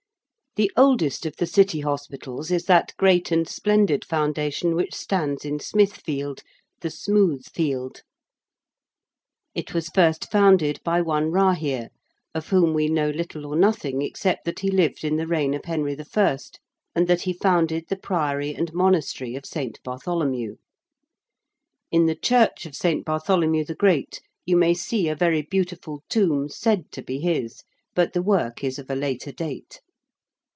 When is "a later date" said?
28.89-29.79